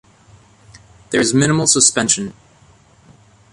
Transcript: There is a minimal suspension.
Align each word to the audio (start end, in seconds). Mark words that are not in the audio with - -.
There 1.11 1.21
is 1.21 1.31
a 1.31 1.35
minimal 1.37 1.67
suspension. 1.67 2.33